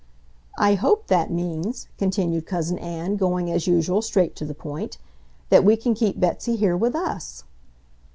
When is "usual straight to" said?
3.67-4.45